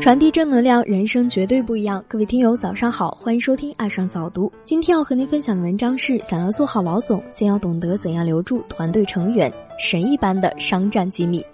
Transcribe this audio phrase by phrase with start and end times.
[0.00, 2.04] 传递正能量，人生绝对不一样。
[2.06, 4.48] 各位听友，早上好，欢迎收听《爱上早读》。
[4.62, 9.50] 今天要和您分享的文章是：想要做好老总，先要懂得怎样留住团队成员。
[9.78, 11.44] 神一般的商战机密。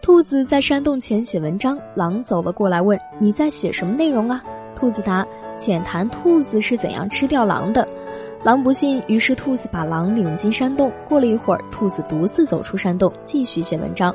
[0.00, 4.42] 兔子在山洞前写文章，狼走了过来问：“你在写什么内容啊？”
[4.74, 5.26] 兔子答
[5.58, 7.86] ：“浅谈兔子是怎样吃掉狼的。”
[8.42, 10.90] 狼不信，于是兔子把狼领进山洞。
[11.06, 14.14] 过了一会儿，兔子独自走出山洞，继续写文章。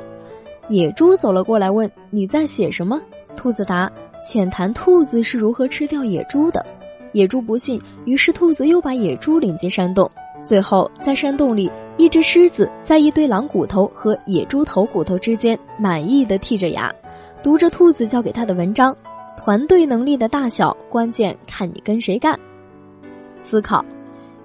[0.68, 3.00] 野猪走了过来，问：“你在写什么？”
[3.36, 3.90] 兔子答
[4.24, 6.64] ：“浅谈兔子是如何吃掉野猪的。”
[7.12, 10.10] 野猪不信，于是兔子又把野猪领进山洞。
[10.42, 16.92] 最后，在山洞里，一只狮子在一堆狼骨头和野猪头骨头之间满意的剔着牙，
[17.42, 18.94] 读着兔子交给他的文章
[19.38, 22.38] ：“团队能力的大小，关键看你跟谁干。”
[23.38, 23.84] 思考。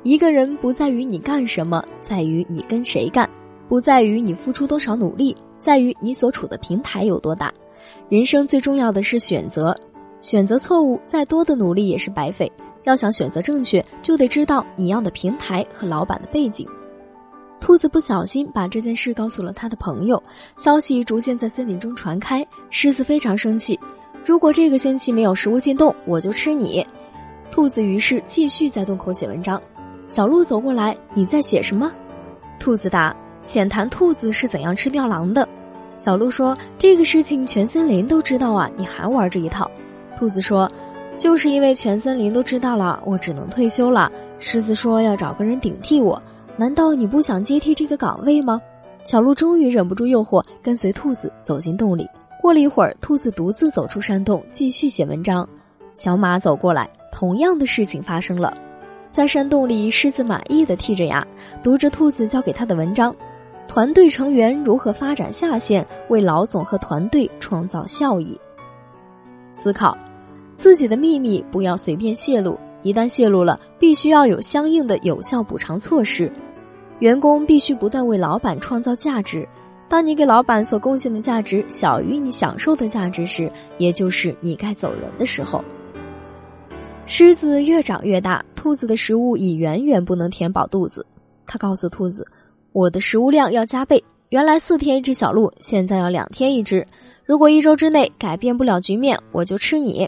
[0.04, 3.27] 一个人不在于你干什么，在于你跟谁干；
[3.67, 7.54] 不在于你付出多少努力，在于你所处的平台有多大。
[8.08, 9.76] 人生最重要的是选择，
[10.21, 12.51] 选择错误，再多的努力也是白费。
[12.84, 16.68] 要想选择正确，就得知道你要的平台和老板的背景。
[17.60, 20.21] 兔子不小心把这件事告诉了他的朋友，
[20.55, 22.46] 消息逐渐在森林中传开。
[22.70, 23.77] 狮子非常生气，
[24.26, 26.85] 如果这个星期没有食物进洞，我就吃你。
[27.51, 29.62] 兔子于是继续在洞口写文章。
[30.07, 31.91] 小鹿走过来，你在写什么？
[32.60, 35.48] 兔子答：“浅谈兔子是怎样吃掉狼的。”
[35.98, 39.70] 小鹿说：“这个事情全森林都知道啊，你还玩这一套？”
[40.18, 40.71] 兔子说
[41.18, 46.21] ：“就是因为全森林都知道了，我只能退休了。”狮子说：“要找个人顶替我，
[46.55, 48.62] 难道你不想接替这个岗位吗？”
[49.04, 52.07] 小鹿终于忍不住诱惑，跟随兔子走进洞里。
[52.41, 55.48] 过了一会儿，兔子独自走出山洞，继续写文章。
[55.93, 58.54] 小马走过来，同样的事情发生了。
[59.12, 61.26] 在山洞里，狮子满意的剔着牙，
[61.63, 63.13] 读着兔子交给他的文章：
[63.70, 68.35] 团队成员如何发展下线，为老总和团队创造效益。
[69.51, 69.95] 思考，
[70.57, 76.31] 自己的秘密不要随便泄露，一旦泄露了，必须要有相应的有效补偿措施。
[76.97, 79.47] 员工必须不断为老板创造价值，
[79.88, 85.63] 当你给老板所贡献的价值小于你享受的价值时，也就是你该走人的时候。
[87.05, 91.05] 狮子越长越大，兔子的食物已远远不能填饱肚子。
[91.45, 92.23] 他告诉兔子
[92.72, 96.85] ：“我的食物量要加倍，原来四天一只小鹿，现在要两天一只。
[97.25, 100.07] 如果一周之内改变不了局面，我就吃你。”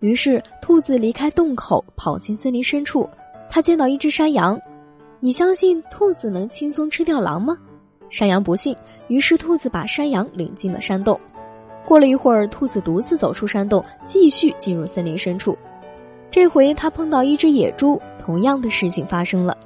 [0.00, 3.08] 于是，兔子离开洞口，跑进森林深处。
[3.48, 4.58] 他见到一只山羊。
[5.20, 7.56] 你相信兔子能轻松吃掉狼吗？
[8.08, 8.74] 山羊不信。
[9.08, 11.20] 于是，兔子把山羊领进了山洞。
[11.86, 15.56] 过了一会儿，兔子独自走出山洞，继续进入森林深处。
[16.30, 19.56] 这回他碰到一只野猪，同样的事情发生了。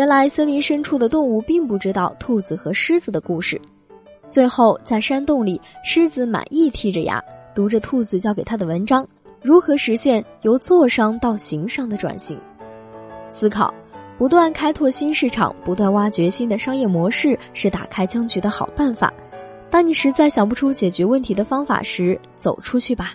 [0.00, 3.60] 原来森林深处的动物并不知道兔子和狮子的故事。
[4.30, 7.22] 最后在山洞里，狮子满意剔着牙，
[7.54, 9.06] 读着兔子交给他的文章：
[9.42, 12.40] 如何实现由坐商到行商的转型？
[13.28, 13.74] 思考：
[14.16, 19.12] 不断开拓新市场，不断挖掘新的商业模式，是打开僵局的好办法。
[19.68, 23.12] 当你实在想不出解决问题的方法时，走出去吧。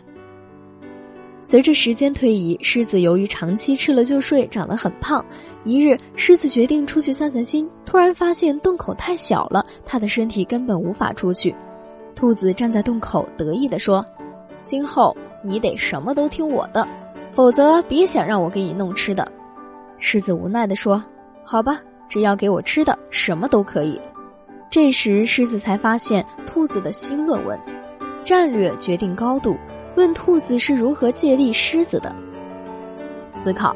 [1.47, 5.23] 随着时间推移，狮子由于长期吃了就睡，长得很胖。
[5.63, 11.55] 一日，狮子决定出去散散心，突然发现洞口太小了，它的身体根本无法出去。
[12.15, 14.03] 兔子站在洞口，得意地说
[14.65, 16.87] ：“今后你得什么都听我的，
[17.31, 19.31] 否则别想让我给你弄吃的。”
[19.99, 20.99] 狮子无奈地说
[21.45, 21.79] ：“好吧，
[22.09, 24.01] 只要给我吃的，什么都可以。”
[24.71, 27.55] 这时，狮子才发现兔子的新论文：
[28.23, 29.55] 战略决定高度。
[29.95, 32.13] 问兔子是如何借力狮子的？
[33.31, 33.75] 思考，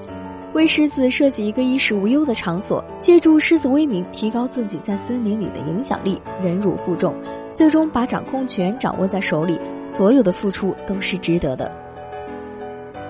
[0.53, 7.15] 为狮子设计一个衣食无忧的场所，借助狮子威名提高自己在森林里的影响力，忍辱负重，
[7.53, 11.71] 最终把掌控权掌握在手里，所有的付出都是值得的。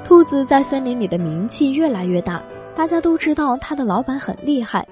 [0.03, 2.41] 兔子在森林里的名气越来越大，
[2.75, 4.87] 大家都知道他的老板很厉害，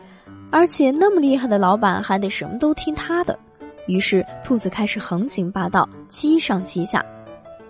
[0.51, 3.37] 而且那么厉害的老板还得什么都听他的，
[3.87, 7.03] 于是兔子开始横行霸道，欺上欺下。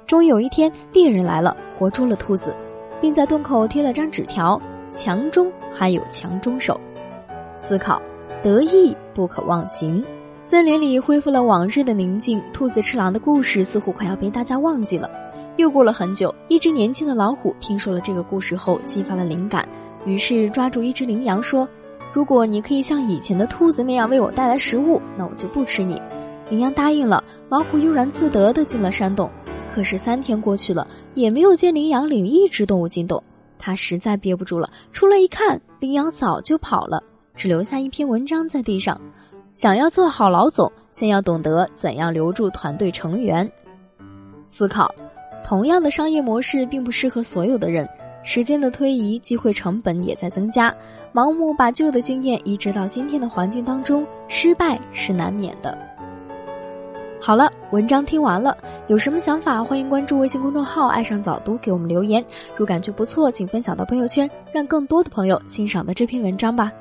[0.07, 2.55] 终于有一天，猎人来了，活捉了兔子，
[3.01, 4.59] 并在洞口贴了张纸条
[4.89, 6.79] ：“强中还有强中手。”
[7.57, 8.01] 思考，
[8.41, 10.01] 得意不可忘形。
[10.41, 15.11] 森林里恢复了往日的宁静，兔子吃狼的故事似乎快要被大家忘记了。
[15.57, 19.67] 又过了很久，一只年轻的老虎听说了这个故事后，激发了灵感，
[20.05, 21.67] 于是抓住一只羚羊说
[22.13, 26.01] ：“如果你可以像以前的兔子那样为我带来食物，那我就不吃你。”
[26.49, 27.21] 羚羊答应了。
[27.49, 29.29] 老虎悠然自得地进了山洞。
[29.77, 33.21] 可是三天过去了，也没有见羚羊领一只动物进洞，
[33.59, 37.03] 他实在憋不住了，出来一看，羚羊早就跑了，
[37.35, 38.99] 只留下一篇文章在地上。
[39.53, 43.47] 想要做好老总，先要懂得怎样留住团队成员。
[44.47, 44.91] 思考，
[45.45, 47.87] 同样的商业模式并不适合所有的人。
[48.23, 50.75] 时间的推移，机会成本也在增加。
[51.13, 55.77] 盲目把旧的经验移植到今天的环境当中，失败是难免的。
[57.19, 58.55] 好了，文章听完了，
[58.87, 62.23] 有什么想法，欢迎关注微信公众号“爱上早读”给我们留言。
[62.55, 66.71] 如感觉不错，请分享到朋友圈，让更多的朋友欣赏到这篇文章吧。